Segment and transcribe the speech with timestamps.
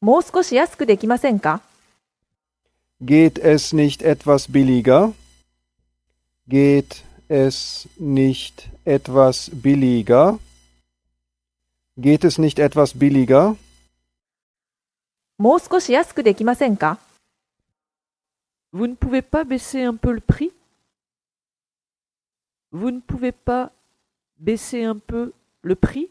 [0.00, 1.62] もう少し安くできませんか
[3.00, 5.12] Geht es nicht etwas billiger?
[6.46, 10.38] Geht es nicht etwas billiger?
[11.96, 13.56] Geht es nicht etwas billiger?
[15.38, 16.98] もう少し安くできませんか
[18.72, 20.52] Vous ne pouvez pas baisser un peu le prix
[22.70, 23.70] Vous ne pouvez pas
[24.38, 26.10] baisser un peu le prix